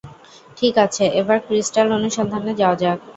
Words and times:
ঠিক 0.57 0.73
আছে, 0.85 1.03
এবার 1.21 1.37
ক্রিস্টাল 1.47 1.87
অনুসন্ধানে 1.97 2.51
যাওয়া 2.61 2.77
যাক। 2.81 2.99